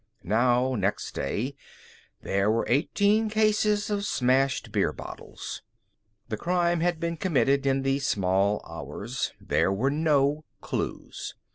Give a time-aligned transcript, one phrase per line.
[0.23, 1.55] Now, next day,
[2.23, 5.61] there were eighteen cases of smashed beer bottles.
[6.27, 9.31] The crime had been committed in the small hours.
[9.39, 11.35] There were no clues.